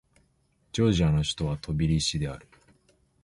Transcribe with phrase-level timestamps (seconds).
[0.71, 2.47] ジョージアの首都はトビリシである